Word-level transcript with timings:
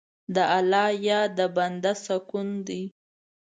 د 0.35 0.37
الله 0.57 0.87
یاد 1.07 1.29
د 1.37 1.39
بنده 1.55 1.93
سکون 2.05 2.47
دی. 2.67 2.83